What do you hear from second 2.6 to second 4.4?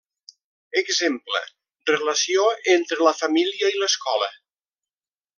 entre la família i l'escola.